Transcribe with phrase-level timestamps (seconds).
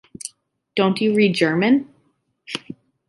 [0.75, 1.87] Don't you read German?